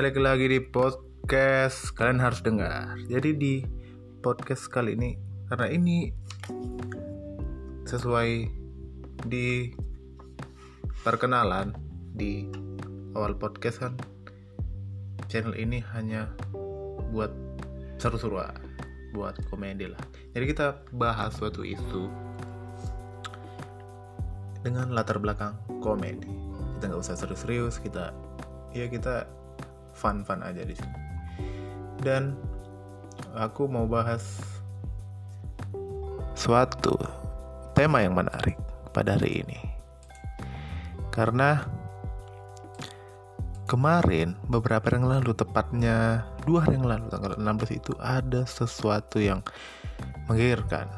[0.00, 2.96] Balik lagi di podcast Kalian harus dengar.
[3.04, 3.60] Jadi di
[4.24, 6.08] podcast kali ini Karena ini
[7.84, 8.48] Sesuai
[9.28, 9.68] Di
[11.04, 11.76] Perkenalan
[12.16, 12.48] Di
[13.12, 13.92] awal podcast kan
[15.28, 16.32] Channel ini hanya
[17.12, 17.36] Buat
[18.00, 18.56] seru-seruan
[19.12, 20.00] Buat komedi lah.
[20.32, 22.08] Jadi kita bahas suatu isu
[24.64, 26.32] Dengan latar belakang komedi.
[26.80, 28.16] Kita nggak usah serius-serius Kita
[28.72, 29.39] ya kita
[30.00, 30.98] fun-fun aja di sini.
[32.00, 32.32] Dan
[33.36, 34.40] aku mau bahas
[36.32, 36.96] suatu
[37.76, 38.56] tema yang menarik
[38.96, 39.60] pada hari ini.
[41.12, 41.60] Karena
[43.68, 49.20] kemarin beberapa hari yang lalu tepatnya dua hari yang lalu tanggal 16 itu ada sesuatu
[49.20, 49.44] yang
[50.26, 50.88] menggegerkan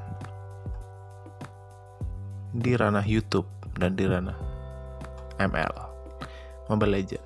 [2.57, 4.37] di ranah YouTube dan di ranah
[5.41, 5.73] ML
[6.69, 7.22] Mobile Legends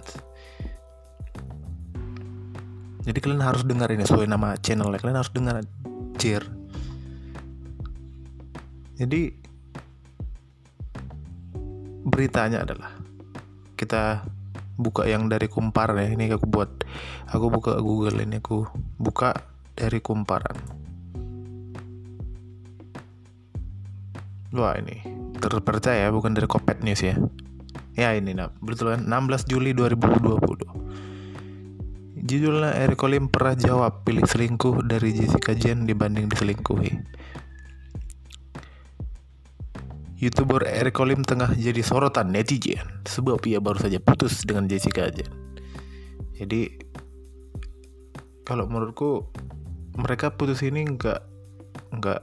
[3.07, 4.99] jadi kalian harus dengar ini sesuai nama channelnya.
[4.99, 5.63] Kalian harus dengar
[6.19, 6.43] cheer
[8.97, 9.29] jadi
[12.09, 12.97] beritanya adalah
[13.77, 14.25] kita
[14.81, 16.09] buka yang dari kumpar ya.
[16.17, 16.71] Ini aku buat
[17.29, 18.65] aku buka Google ini aku
[18.97, 19.37] buka
[19.77, 20.57] dari kumparan.
[24.57, 25.05] Wah ini
[25.37, 27.21] terpercaya bukan dari Kopet News ya.
[28.01, 29.05] Ya ini nah betul kan?
[29.05, 31.16] 16 Juli 2020
[32.27, 36.91] Judulnya Eric Olim pernah jawab pilih selingkuh dari Jessica Jen dibanding diselingkuhi.
[40.19, 45.31] YouTuber Eric Olim tengah jadi sorotan netizen sebab ia baru saja putus dengan Jessica Jen.
[46.35, 46.83] Jadi
[48.43, 49.31] kalau menurutku
[49.95, 51.23] mereka putus ini nggak
[51.95, 52.21] nggak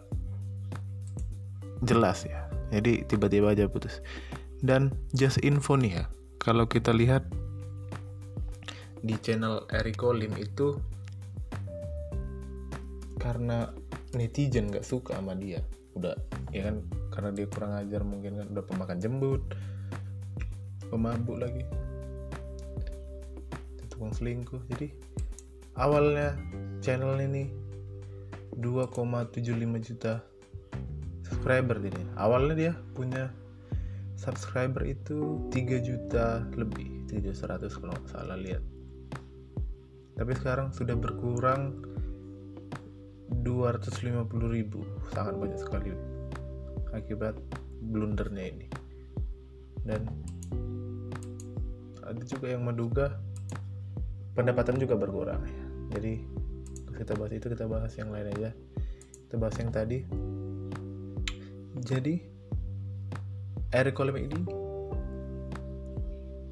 [1.88, 2.44] jelas ya.
[2.76, 4.04] Jadi tiba-tiba aja putus.
[4.60, 6.06] Dan just info nih ya,
[6.44, 7.24] kalau kita lihat
[9.04, 10.80] di channel Eriko Lim itu
[13.20, 13.68] karena
[14.16, 15.60] netizen gak suka sama dia.
[16.00, 16.16] Udah
[16.56, 16.82] ya kan?
[17.12, 18.48] Karena dia kurang ajar mungkin kan.
[18.50, 19.44] Udah pemakan jembut
[20.88, 21.66] pemabuk lagi.
[23.92, 24.62] Tukang selingkuh.
[24.72, 24.94] Jadi
[25.74, 26.38] awalnya
[26.86, 27.50] channel ini
[28.62, 29.42] 2,75
[29.82, 30.22] juta
[31.26, 33.34] subscriber jadi awalnya dia punya
[34.14, 38.62] subscriber itu 3 juta lebih 300 kalau salah lihat
[40.14, 41.74] tapi sekarang sudah berkurang
[43.42, 44.86] 250 ribu.
[45.10, 45.90] Sangat banyak sekali
[46.94, 47.34] akibat
[47.82, 48.68] blundernya ini.
[49.82, 50.06] Dan
[52.06, 53.18] ada juga yang menduga
[54.38, 55.64] pendapatan juga berkurang ya.
[55.98, 56.14] Jadi
[56.94, 58.50] kita bahas itu kita bahas yang lain aja.
[59.28, 60.06] Kita bahas yang tadi.
[61.84, 62.16] Jadi
[63.74, 64.40] Eric Colem ini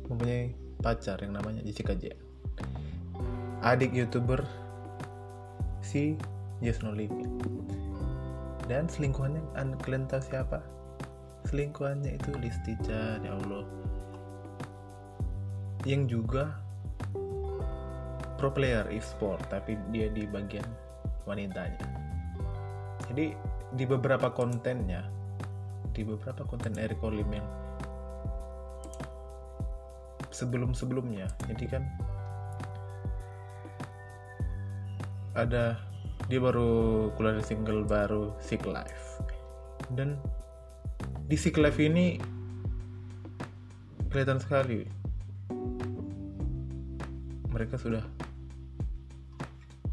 [0.09, 0.51] mempunyai
[0.81, 2.30] pacar yang namanya Jessica J
[3.61, 4.41] adik youtuber
[5.85, 6.17] si
[6.65, 7.29] Just No Limit
[8.65, 9.41] dan selingkuhannya
[9.85, 10.65] kalian tahu siapa?
[11.45, 13.65] Selingkuhannya itu Listi Chan ya Allah.
[15.85, 16.57] Yang juga
[18.41, 20.65] pro player e-sport tapi dia di bagian
[21.29, 21.85] wanitanya.
[23.09, 23.37] Jadi
[23.77, 25.05] di beberapa kontennya
[25.91, 27.27] di beberapa konten Eric Olim
[30.31, 31.83] sebelum-sebelumnya jadi kan
[35.35, 35.79] ada
[36.27, 39.19] dia baru keluar single baru Sick Life.
[39.91, 40.19] Dan
[41.27, 42.19] di Sick Life ini
[44.11, 44.87] kelihatan sekali.
[47.51, 48.03] Mereka sudah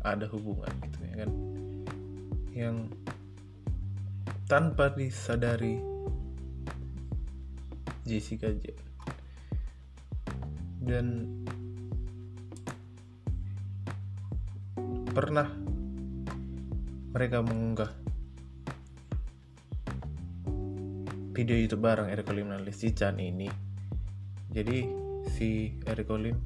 [0.06, 1.31] ada hubungan gitu ya kan.
[2.54, 2.77] Yang
[4.48, 5.78] tanpa disadari
[8.09, 8.72] Jessica J
[10.88, 11.28] dan
[15.18, 15.50] pernah.
[17.10, 17.91] Mereka mengunggah
[21.34, 23.50] video YouTube bareng Eric Olim dan Lesti Chan ini.
[24.54, 24.86] Jadi
[25.26, 26.38] si Eric Olim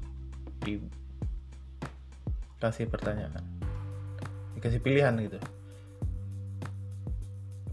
[0.65, 0.89] dikasih
[2.89, 3.45] pertanyaan.
[4.57, 5.37] Dikasih pilihan gitu.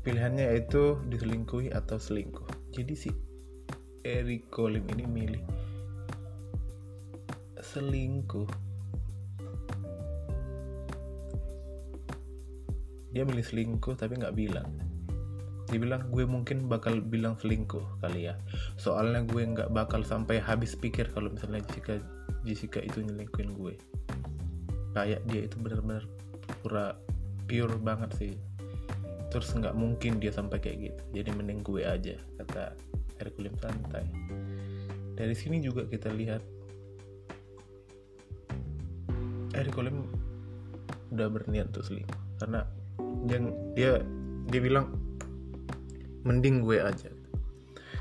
[0.04, 2.76] Pilihannya itu diselingkuhi atau selingkuh.
[2.76, 3.08] Jadi si
[4.04, 5.40] Eric Olim ini milih
[7.56, 8.69] selingkuh
[13.10, 14.68] dia milih selingkuh tapi nggak bilang.
[15.70, 18.34] Dia bilang gue mungkin bakal bilang selingkuh kali ya.
[18.74, 22.02] Soalnya gue nggak bakal sampai habis pikir kalau misalnya Jessica
[22.42, 23.74] Jessica itu nyelingkuhin gue.
[24.94, 26.06] Kayak dia itu benar-benar
[26.62, 26.98] pura
[27.46, 28.32] pure banget sih.
[29.30, 31.02] Terus nggak mungkin dia sampai kayak gitu.
[31.22, 32.74] Jadi mending gue aja kata
[33.22, 34.06] Hercules santai.
[35.14, 36.42] Dari sini juga kita lihat
[39.80, 40.04] Olim
[41.16, 42.20] udah berniat untuk selingkuh.
[42.36, 42.60] Karena
[43.28, 43.38] dia
[43.76, 43.92] dia
[44.48, 44.96] dia bilang
[46.24, 47.10] mending gue aja.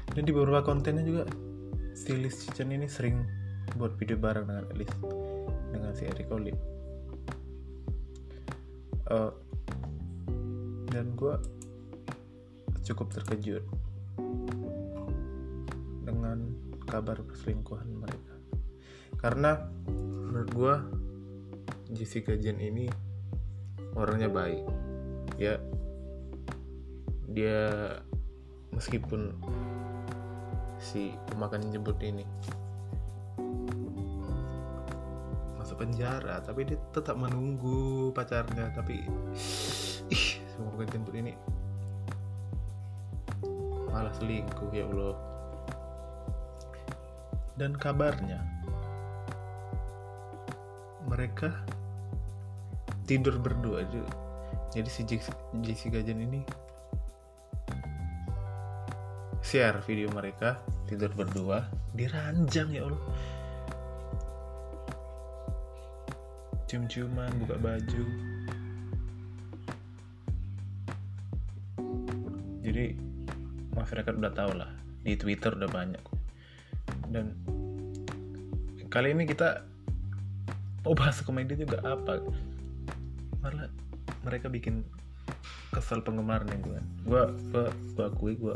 [0.10, 1.24] Dan di beberapa kontennya juga
[1.94, 3.24] si Liz Chichen ini sering
[3.77, 4.92] buat video bareng dengan Liz
[5.69, 6.57] dengan si Eric Olim
[9.10, 9.33] uh,
[10.89, 11.36] dan gue
[12.86, 13.62] cukup terkejut
[16.06, 16.50] dengan
[16.89, 18.33] kabar perselingkuhan mereka.
[19.21, 20.75] Karena menurut gue
[21.94, 22.89] Jessica Jen ini
[23.94, 24.89] orangnya baik
[25.40, 25.56] ya
[27.32, 27.60] dia
[28.76, 29.34] meskipun
[30.80, 32.28] si pemakan jemput ini
[35.56, 39.08] masuk penjara tapi dia tetap menunggu pacarnya tapi
[40.12, 41.34] ih semua pemakan ini
[43.90, 45.18] malah selingkuh ya Allah.
[47.60, 48.40] Dan kabarnya
[51.04, 51.52] mereka
[53.04, 53.84] tidur berdua
[54.69, 54.89] jadi
[55.74, 56.45] si Jen ini
[59.42, 61.66] share video mereka tidur berdua
[61.98, 63.04] di ranjang ya Allah.
[66.69, 68.04] Cium-ciuman buka baju.
[72.62, 72.94] Jadi
[73.74, 74.69] masyarakat udah tau lah
[75.01, 76.06] di Twitter udah banyak.
[77.10, 77.33] Dan
[78.94, 79.66] kali ini kita
[80.86, 82.21] mau bahas komedi juga apa?
[83.42, 83.89] Malah
[84.30, 84.86] mereka bikin
[85.74, 86.80] kesel penggemarnya gue
[87.10, 87.66] gue gue
[87.98, 88.54] gue akui gue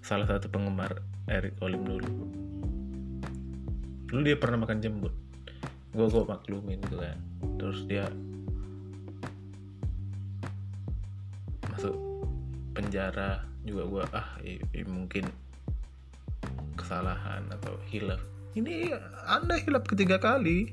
[0.00, 2.12] salah satu penggemar Eric Olim dulu.
[4.08, 5.12] Dulu dia pernah makan jembut
[5.92, 7.20] gue gue maklumin gitu kan.
[7.60, 8.08] Terus dia
[11.68, 11.96] masuk
[12.72, 15.28] penjara juga gue ah i, i, mungkin
[16.80, 18.20] kesalahan atau hilaf.
[18.56, 18.96] Ini
[19.28, 20.72] anda hilap ketiga kali.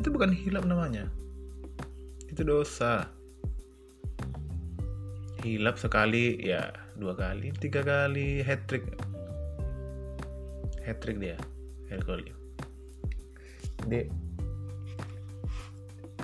[0.00, 1.08] Itu bukan hilap namanya
[2.40, 3.04] itu dosa.
[5.44, 8.80] Hilap sekali ya dua kali tiga kali hat trick.
[10.80, 11.36] Hat trick dia
[11.92, 12.32] Hercules
[13.92, 14.08] dia.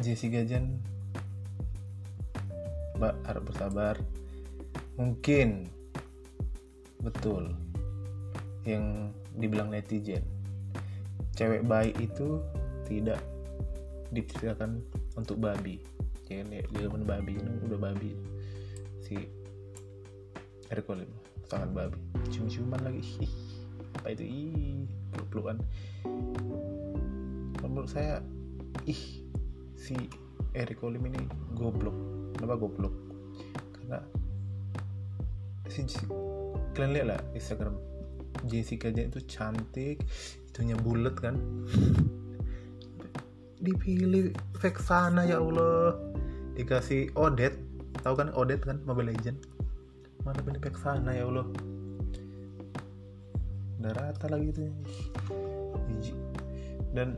[0.01, 0.81] Jessica Jen
[2.97, 4.01] Mbak harap bersabar.
[4.97, 5.69] Mungkin
[7.05, 7.53] betul
[8.65, 10.25] yang dibilang netizen
[11.37, 12.41] cewek baik itu
[12.89, 13.21] tidak
[14.09, 14.81] diceritakan
[15.13, 15.96] untuk babi
[16.31, 18.11] ya di zaman babi ini udah babi.
[19.03, 19.15] Si
[20.71, 21.07] Hercules
[21.47, 21.99] sangat babi.
[22.35, 23.03] Cium-ciuman lagi.
[24.03, 24.25] Apa itu?
[24.27, 25.57] Ih peluk-pelukan.
[27.63, 28.23] Menurut saya
[28.87, 29.23] ih
[29.77, 29.95] si
[30.57, 31.21] Eric Olim ini
[31.55, 31.95] goblok.
[32.37, 32.95] Kenapa goblok?
[33.77, 34.01] Karena
[35.69, 35.85] si
[36.73, 37.77] kalian lihat lah Instagram
[38.45, 40.01] Jessica Jen itu cantik
[40.49, 41.37] itunya bulat kan.
[43.65, 45.97] Dipilih Vexana ya Allah
[46.57, 47.61] dikasih Odet
[48.01, 49.37] tahu kan Odet kan Mobile Legend
[50.27, 51.47] mana pilih Vexana ya Allah.
[53.79, 54.75] Udah rata lagi tuh.
[56.91, 57.15] Dan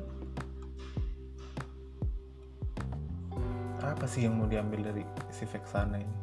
[3.81, 5.03] apa sih yang mau diambil dari
[5.33, 6.17] si Vexana ini?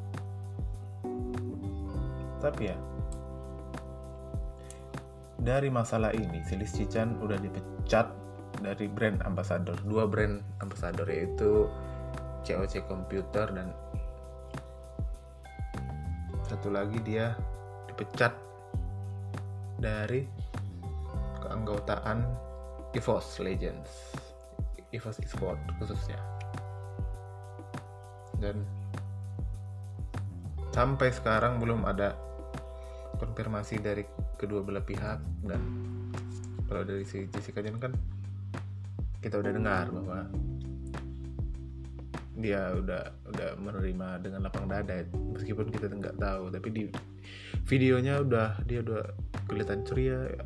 [2.38, 2.78] Tapi ya
[5.46, 8.10] dari masalah ini Silis Cican udah dipecat
[8.62, 11.70] dari brand ambassador dua brand ambassador yaitu
[12.46, 13.74] COC Computer dan
[16.46, 17.34] satu lagi dia
[17.90, 18.38] dipecat
[19.82, 20.24] dari
[21.42, 22.22] keanggotaan
[22.94, 23.92] EVOS Legends.
[24.94, 26.22] EVOS Esport khususnya.
[28.40, 28.62] Dan
[30.70, 32.14] sampai sekarang belum ada
[33.18, 34.04] konfirmasi dari
[34.36, 35.62] kedua belah pihak dan
[36.68, 37.96] kalau dari si Jessica Jen kan
[39.24, 40.28] kita udah dengar bahwa
[42.36, 46.84] dia udah udah menerima dengan lapang dada meskipun kita nggak tahu tapi di
[47.64, 49.04] videonya udah dia udah
[49.48, 50.46] kelihatan ceria ya.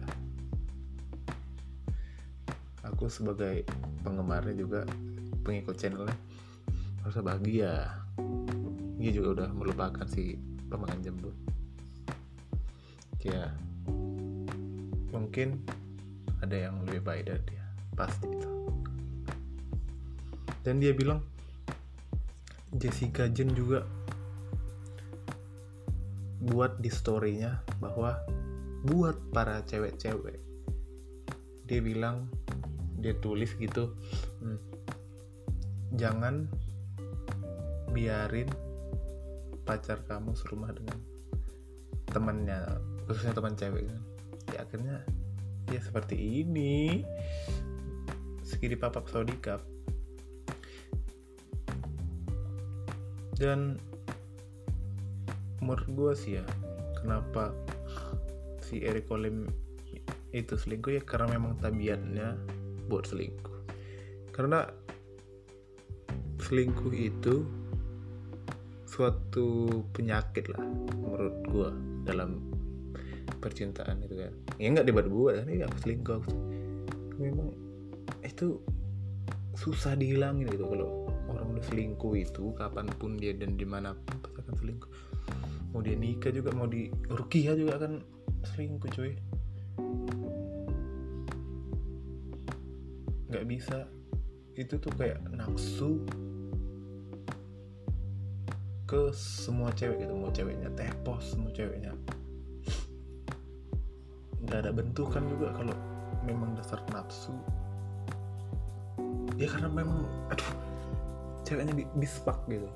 [2.86, 3.65] aku sebagai
[4.05, 4.86] penggemarnya juga
[5.46, 6.17] pengikut channelnya
[7.00, 7.74] merasa bahagia.
[9.00, 10.36] Dia juga udah melupakan si
[10.67, 11.34] pemakan jembut
[13.19, 13.51] ya
[15.12, 15.60] mungkin
[16.39, 17.65] ada yang lebih baik dari dia
[18.00, 18.50] pasti itu.
[20.63, 21.19] Dan dia bilang
[22.74, 23.86] Jessica Jen juga
[26.40, 28.16] buat di storynya bahwa
[28.88, 30.40] buat para cewek-cewek
[31.68, 32.32] dia bilang
[33.00, 33.94] dia tulis gitu
[34.40, 34.60] hmm,
[36.00, 36.48] jangan
[37.92, 38.48] biarin
[39.66, 40.98] pacar kamu serumah dengan
[42.10, 42.60] temannya
[43.06, 44.02] khususnya teman cewek kan.
[44.54, 44.96] Ya akhirnya
[45.70, 47.06] ya seperti ini.
[48.42, 49.62] Segini papap Saudi Cup
[53.39, 53.79] dan
[55.63, 56.46] menurut gue sih ya
[57.00, 57.55] kenapa
[58.60, 59.48] si Eric Olim
[60.36, 61.01] itu selingkuh ya?
[61.01, 62.38] Karena memang tabiatnya
[62.86, 63.58] buat selingkuh.
[64.29, 64.67] Karena
[66.39, 67.46] selingkuh itu
[68.86, 70.65] suatu penyakit lah
[71.00, 71.69] menurut gue
[72.05, 72.41] dalam
[73.39, 74.34] percintaan itu kan.
[74.60, 76.22] Ya nggak debat gue kan ya aku selingkuh
[77.19, 77.51] memang
[78.24, 78.60] itu
[79.60, 80.99] susah dihilangin gitu kalau
[81.30, 84.92] orang udah selingkuh itu kapan pun dia dan pasti akan selingkuh.
[85.70, 88.02] Mau dia nikah juga mau di rukiah juga akan
[88.42, 89.14] selingkuh cuy.
[93.30, 93.86] Nggak bisa.
[94.58, 96.04] Itu tuh kayak nafsu
[98.90, 100.14] ke semua cewek gitu.
[100.18, 101.94] Mau ceweknya tepos semua ceweknya
[104.50, 105.78] nggak ada bentukan juga kalau
[106.26, 107.38] memang dasar nafsu.
[109.38, 110.52] Ya karena memang aduh
[111.50, 112.70] ceweknya bispak gitu.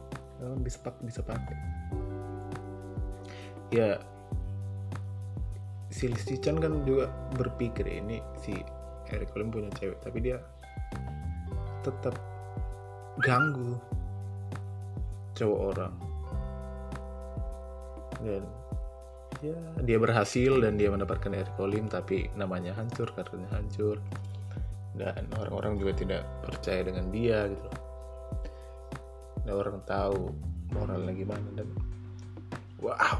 [0.66, 1.58] Bispak bisa pakai?
[3.70, 4.02] Ya
[5.94, 8.58] si Listi Chan kan juga berpikir ini si
[9.14, 10.42] Eric Olim punya cewek tapi dia
[11.86, 12.18] tetap
[13.22, 13.78] ganggu
[15.38, 15.94] cowok orang.
[18.26, 18.44] Dan
[19.44, 24.02] ya dia berhasil dan dia mendapatkan Eric Olim tapi namanya hancur karirnya hancur.
[24.94, 27.83] Dan orang-orang juga tidak percaya dengan dia gitu
[29.44, 30.32] dan orang tahu
[30.74, 31.68] moralnya gimana dan
[32.80, 33.20] wow.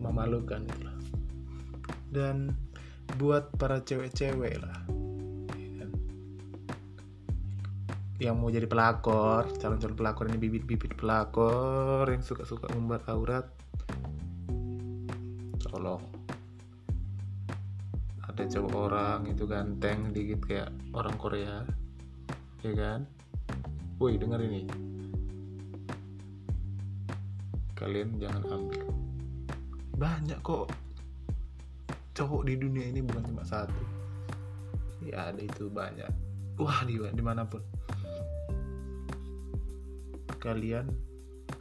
[0.00, 0.98] Memalukan gitu lah.
[2.10, 2.56] Dan
[3.20, 4.80] buat para cewek-cewek lah
[8.20, 13.48] yang mau jadi pelakor calon-calon pelakor ini bibit-bibit pelakor yang suka-suka membuat aurat
[15.64, 16.04] tolong.
[18.28, 21.64] Ada cowok orang itu ganteng dikit kayak orang Korea
[22.60, 23.08] ya kan
[24.00, 24.64] woi dengar ini.
[27.76, 28.88] Kalian jangan ambil.
[30.00, 30.72] Banyak kok
[32.16, 33.84] cowok di dunia ini bukan cuma satu.
[35.04, 36.08] Ya ada itu banyak.
[36.56, 37.60] Wah di di mana pun.
[40.40, 40.88] Kalian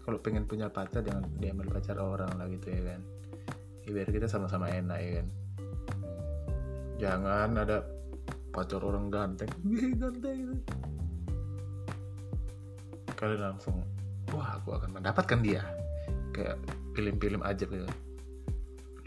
[0.07, 3.03] kalau pengen punya pacar jangan diambil pacar orang lah gitu ya kan?
[3.83, 5.27] Ya, biar kita sama-sama enak ya kan?
[7.03, 7.83] Jangan ada
[8.55, 9.51] pacar orang ganteng.
[9.99, 10.63] Ganteng.
[13.19, 13.83] Kalian langsung
[14.31, 15.59] wah aku akan mendapatkan dia.
[16.31, 16.55] Kayak
[16.95, 17.83] film-film aja gitu.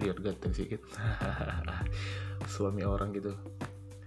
[0.04, 0.84] Lihat ganteng sedikit
[2.52, 3.32] suami orang gitu.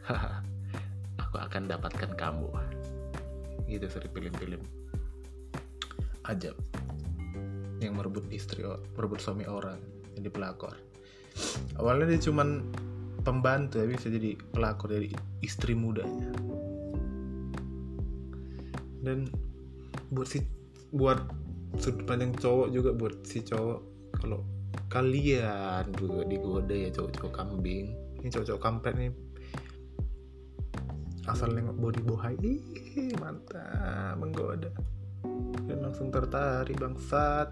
[1.25, 2.53] Aku akan dapatkan kamu.
[3.65, 4.62] Gitu sering film-film
[6.25, 6.57] ajab
[7.81, 8.65] yang merebut istri
[8.97, 9.81] merebut suami orang
[10.13, 10.77] jadi pelakor.
[11.81, 12.63] Awalnya dia cuman
[13.25, 16.31] pembantu ya bisa jadi pelakor dari istri mudanya.
[19.05, 19.29] Dan
[20.12, 20.43] buat si
[20.93, 21.19] buat
[21.75, 23.79] sudut pandang cowok juga buat si cowok.
[24.21, 24.41] Kalau
[24.88, 27.91] kalian juga digoda ya cowok-cowok kambing.
[28.21, 29.12] Ini cowok-cowok kampret nih.
[31.25, 32.35] Asal nengok body bohai.
[32.39, 34.71] Ih mantap menggoda.
[35.65, 37.51] Dan langsung tertarik bangsat.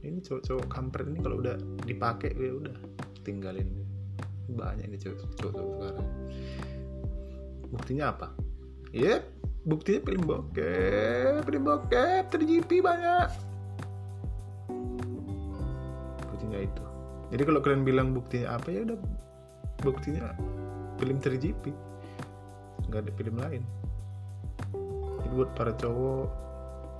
[0.00, 2.76] Ini cowok-cowok kampret ini kalau udah dipakai ya udah
[3.20, 3.68] tinggalin
[4.48, 6.08] banyak ini cowok-cowok sekarang.
[7.70, 8.32] Buktinya apa?
[8.96, 13.28] Yep buktinya film bokep film bokep terjipi banyak.
[16.32, 16.84] Buktinya itu.
[17.30, 18.98] Jadi kalau kalian bilang buktinya apa ya udah
[19.84, 20.32] buktinya
[20.96, 21.72] film terjipi
[22.88, 23.62] nggak ada film lain.
[25.30, 26.26] Buat para cowok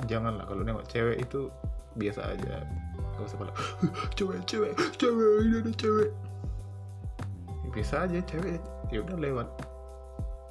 [0.07, 1.49] janganlah kalau nengok cewek itu
[1.97, 2.63] biasa aja.
[3.17, 3.53] Gak usah pada
[4.17, 6.11] cewek cewek cewek ini ada cewek.
[7.49, 8.61] Ya, biasa aja cewek
[8.93, 9.49] ya udah lewat.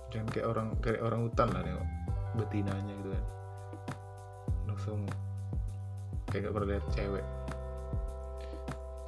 [0.10, 1.99] Jangan kayak orang kayak orang hutan lah nengok
[2.46, 3.26] betinanya gitu kan.
[4.70, 5.00] Langsung
[6.30, 7.26] kayak gak pernah lihat cewek.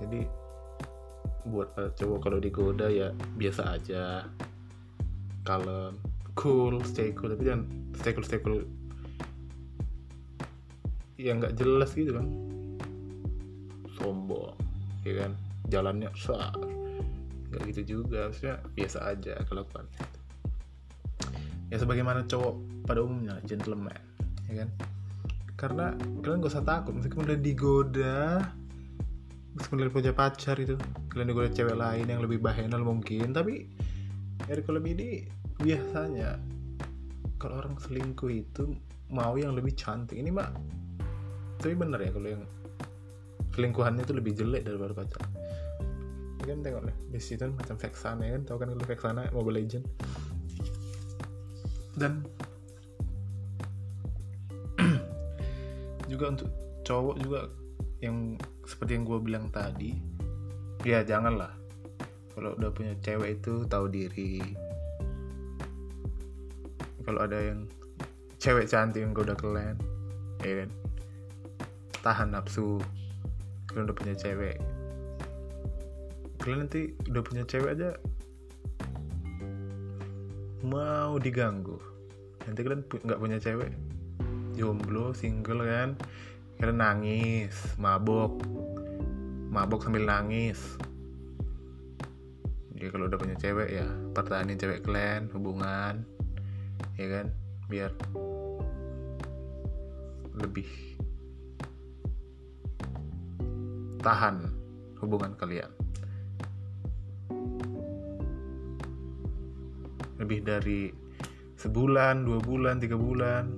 [0.01, 0.19] Jadi
[1.41, 4.25] buat para cowok kalau digoda ya biasa aja.
[5.45, 5.97] Kalem
[6.37, 7.33] cool stay cool.
[7.33, 7.63] Tapi jangan
[7.97, 8.61] stay cool stay cool.
[11.21, 12.27] Yang nggak jelas gitu kan.
[13.97, 14.57] Sombong
[15.05, 15.31] ya kan.
[15.69, 16.53] Jalannya sah.
[17.53, 18.29] Nggak gitu juga.
[18.29, 19.85] Maksudnya biasa aja kelakuan
[21.71, 23.95] ya sebagaimana cowok pada umumnya gentleman
[24.51, 24.69] ya kan?
[25.55, 25.85] Karena
[26.21, 28.21] kalian gak usah takut meskipun udah digoda
[29.55, 30.75] meskipun kalian punya pacar itu
[31.09, 33.71] kalian digoda cewek lain yang lebih bahenol mungkin tapi
[34.45, 35.23] dari kalau ini
[35.61, 36.35] biasanya
[37.37, 38.77] kalau orang selingkuh itu
[39.09, 40.17] mau yang lebih cantik.
[40.17, 40.49] Ini mah
[41.61, 42.43] tapi bener ya kalau yang
[43.53, 45.21] selingkuhannya itu lebih jelek daripada pacar.
[46.41, 48.41] Ya kan tengok nih di situ macam Vexana ya kan?
[48.49, 49.85] Tau kan kalau Vexana Mobile Legend
[51.97, 52.23] dan
[56.11, 56.49] juga untuk
[56.87, 57.41] cowok juga
[58.01, 60.11] yang seperti yang gue bilang tadi
[60.81, 61.53] ya janganlah.
[62.31, 64.41] Kalau udah punya cewek itu tahu diri.
[67.05, 67.67] Kalau ada yang
[68.41, 69.77] cewek cantik yang udah kalian
[70.41, 70.69] ya kan?
[72.01, 72.81] Tahan nafsu
[73.69, 74.57] kalian udah punya cewek.
[76.41, 77.93] Kalian nanti udah punya cewek aja
[80.61, 81.77] mau diganggu.
[82.45, 83.71] Nanti kalian nggak pu punya cewek.
[84.57, 85.89] Jomblo single kan.
[86.61, 88.41] Kalian nangis mabok.
[89.51, 90.61] Mabok sambil nangis.
[92.73, 96.05] Jadi kalau udah punya cewek ya pertahanin cewek kalian hubungan.
[96.97, 97.27] Ya kan?
[97.69, 97.91] Biar
[100.37, 100.67] lebih
[104.01, 104.49] tahan
[104.97, 105.69] hubungan kalian
[110.21, 110.93] lebih dari
[111.57, 113.57] sebulan dua bulan tiga bulan.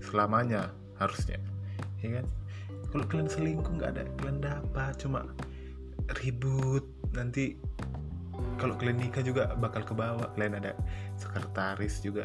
[0.00, 1.36] Selamanya harusnya.
[2.00, 2.26] Ya kan?
[2.90, 4.92] Kalau kalian selingkuh nggak ada kalian dapat.
[4.96, 5.28] Cuma
[6.24, 6.82] ribut.
[7.12, 7.54] Nanti
[8.56, 10.72] kalau kalian nikah juga bakal ke bawah kalian ada
[11.20, 12.24] sekretaris juga.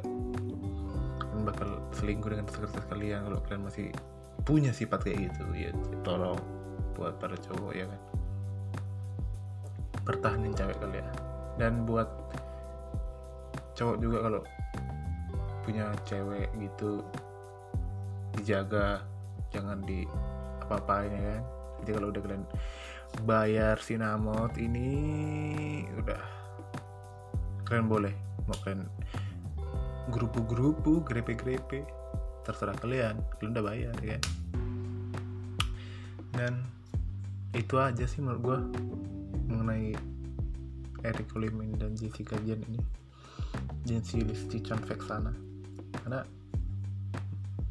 [1.20, 3.88] Kalian bakal selingkuh dengan sekretaris kalian kalau kalian masih
[4.48, 5.44] punya sifat kayak gitu.
[5.54, 6.40] Ya tolong
[6.96, 8.02] buat para cowok ya kan?
[10.06, 11.08] Pertahanin cewek kalian.
[11.56, 12.08] Dan buat
[13.76, 14.42] cowok juga kalau
[15.68, 17.04] punya cewek gitu
[18.40, 19.04] dijaga
[19.52, 20.08] jangan di
[20.66, 21.44] apa-apain ya kan.
[21.84, 22.46] Jadi kalau udah kalian
[23.24, 24.90] bayar sinamot ini
[26.00, 26.22] udah.
[27.66, 28.14] Kalian boleh
[28.46, 28.86] mau kalian
[30.14, 31.82] grupu-grupu grepe-grepe
[32.46, 34.24] terserah kalian kalian udah bayar ya kan.
[36.36, 36.54] Dan
[37.56, 38.58] itu aja sih menurut gue
[39.50, 39.96] mengenai
[41.06, 43.05] Eric Olimin dan Jessica Jen ini
[43.86, 45.32] Jensi Listi Chanvek sana.
[46.02, 46.26] Karena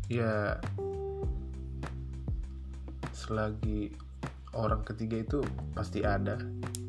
[0.07, 0.57] ya
[3.11, 3.91] selagi
[4.55, 5.39] orang ketiga itu
[5.75, 6.39] pasti ada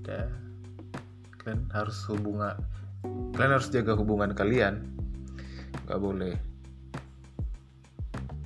[0.05, 0.29] dan
[1.41, 2.53] kalian harus hubungan
[3.33, 4.85] kalian harus jaga hubungan kalian.
[5.89, 6.35] Nggak boleh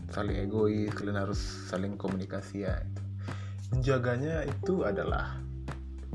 [0.10, 2.82] saling egois kalian harus saling komunikasi ya.
[3.70, 5.38] Menjaganya itu adalah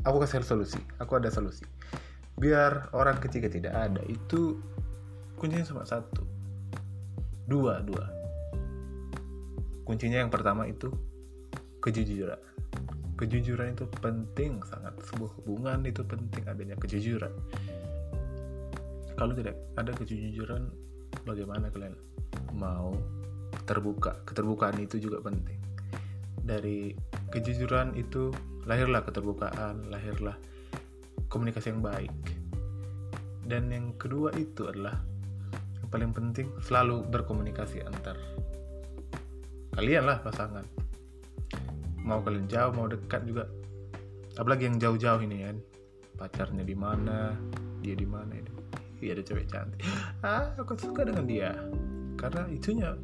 [0.04, 1.64] aku kasih solusi aku ada solusi
[2.44, 4.60] biar orang ketiga tidak ada itu
[5.40, 6.20] kuncinya cuma satu.
[7.48, 8.04] Dua dua.
[9.88, 10.92] Kuncinya yang pertama itu
[11.80, 12.36] kejujuran.
[13.16, 14.92] Kejujuran itu penting sangat.
[15.08, 17.32] Sebuah hubungan itu penting adanya kejujuran.
[19.16, 20.68] Kalau tidak ada kejujuran
[21.24, 21.96] bagaimana kalian
[22.52, 22.92] mau
[23.64, 24.20] terbuka?
[24.28, 25.56] Keterbukaan itu juga penting.
[26.44, 26.92] Dari
[27.32, 28.28] kejujuran itu
[28.68, 30.36] lahirlah keterbukaan lahirlah
[31.28, 32.12] komunikasi yang baik
[33.44, 35.00] dan yang kedua itu adalah
[35.78, 38.16] yang paling penting selalu berkomunikasi antar
[39.74, 40.62] kalian lah pasangan.
[41.98, 43.50] Mau kalian jauh mau dekat juga.
[44.38, 45.56] Apalagi yang jauh-jauh ini kan.
[46.14, 47.34] Pacarnya di mana
[47.82, 48.50] dia di mana ini.
[49.02, 49.82] Iya ada cewek cantik.
[50.22, 51.52] Ah aku suka dengan dia.
[52.14, 52.94] Karena itunya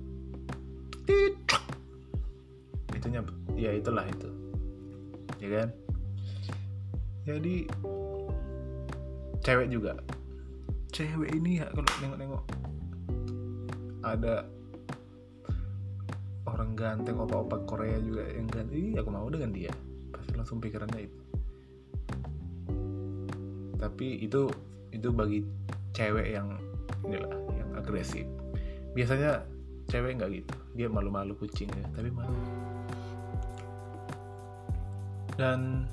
[2.95, 3.21] itunya
[3.59, 4.31] ya itulah itu.
[5.43, 5.69] Ya kan?
[7.27, 7.67] Jadi
[9.43, 9.99] cewek juga
[10.91, 12.45] cewek ini ya kalau nengok-nengok
[14.01, 14.49] ada
[16.49, 19.73] orang ganteng opa-opa Korea juga yang ganteng aku mau dengan dia.
[20.11, 21.21] Pasti langsung pikirannya itu.
[23.81, 24.51] Tapi itu
[24.93, 25.41] itu bagi
[25.97, 26.59] cewek yang
[27.07, 28.27] inilah yang agresif.
[28.93, 29.45] Biasanya
[29.89, 30.55] cewek nggak gitu.
[30.77, 32.37] Dia malu-malu kucing ya tapi malu.
[35.39, 35.89] Dan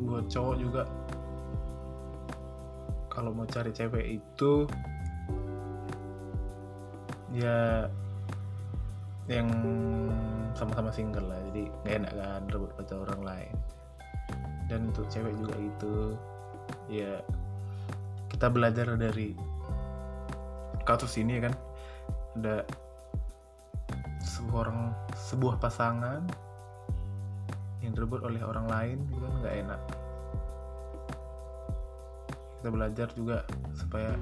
[0.00, 0.82] buat cowok juga
[3.20, 4.64] kalau mau cari cewek itu
[7.36, 7.84] ya
[9.28, 9.52] yang
[10.56, 11.36] sama-sama single lah.
[11.52, 13.54] Jadi nggak enak kan rebut pacar orang lain.
[14.72, 16.16] Dan untuk cewek juga itu
[16.88, 17.20] ya
[18.32, 19.36] kita belajar dari
[20.88, 21.54] kasus ini ya kan.
[22.40, 22.64] Ada
[24.24, 24.80] sebuah orang
[25.12, 26.24] sebuah pasangan
[27.84, 29.80] yang direbut oleh orang lain itu kan nggak enak
[32.60, 34.12] kita belajar juga supaya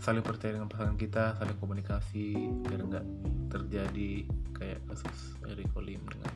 [0.00, 3.06] saling percaya dengan pasangan kita saling komunikasi biar nggak
[3.52, 4.24] terjadi
[4.56, 6.32] kayak kasus Eric Olim dengan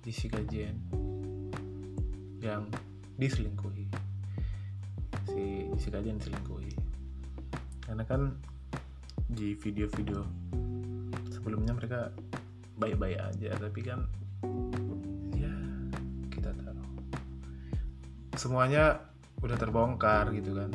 [0.00, 0.80] Jessica Jen
[2.40, 2.64] yang
[3.20, 3.84] diselingkuhi.
[5.28, 6.72] Si Jessica Jen diselingkuhi.
[7.84, 8.40] Karena kan
[9.28, 10.24] di video-video
[11.28, 12.08] sebelumnya mereka
[12.80, 14.08] baik-baik aja tapi kan
[15.36, 15.52] ya
[16.32, 16.84] kita tahu.
[18.40, 19.12] Semuanya
[19.44, 20.72] udah terbongkar gitu kan.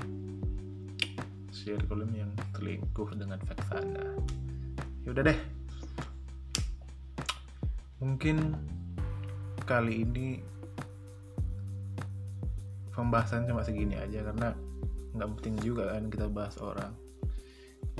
[1.50, 4.14] Circulum yang selingkuh dengan Vexana
[5.04, 5.40] ya udah deh.
[8.00, 8.38] Mungkin
[9.66, 10.40] kali ini
[12.94, 14.54] pembahasan cuma segini aja karena
[15.18, 16.94] nggak penting juga kan kita bahas orang.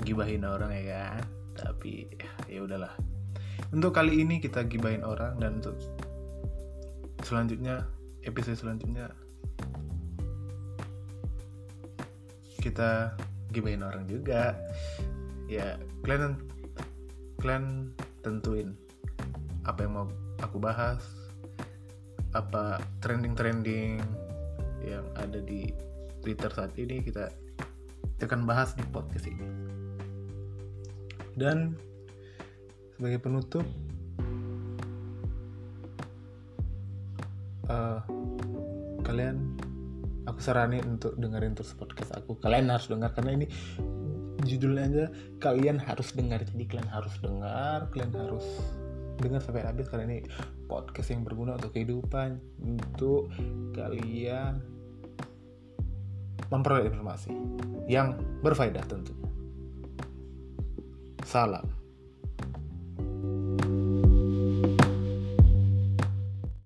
[0.06, 1.24] Gibahin orang ya kan?
[1.58, 2.08] Tapi
[2.46, 2.94] ya udahlah.
[3.74, 5.76] Untuk kali ini kita gibahin orang dan untuk
[7.26, 7.84] selanjutnya
[8.24, 9.12] episode selanjutnya
[12.60, 13.16] kita
[13.50, 14.54] gibahin orang juga.
[15.50, 16.38] Ya kalian
[17.40, 17.90] kalian
[18.22, 18.76] tentuin
[19.64, 20.06] apa yang mau
[20.44, 21.02] aku bahas
[22.36, 23.98] apa trending-trending
[24.86, 25.74] yang ada di
[26.22, 27.32] Twitter saat ini kita
[28.20, 29.48] akan bahas di podcast ini.
[31.34, 31.72] Dan
[32.94, 33.64] sebagai penutup
[37.72, 38.04] uh,
[39.00, 39.49] kalian
[40.30, 42.38] aku saranin untuk dengerin terus podcast aku.
[42.38, 43.46] Kalian harus dengar karena ini
[44.46, 45.04] judulnya aja
[45.42, 46.40] kalian harus dengar.
[46.42, 48.46] Jadi kalian harus dengar kalian harus
[49.20, 50.18] dengar sampai habis karena ini
[50.64, 53.28] podcast yang berguna untuk kehidupan untuk
[53.76, 54.64] kalian
[56.50, 57.30] memperoleh informasi
[57.86, 59.28] yang berfaedah tentunya.
[61.22, 61.79] Salam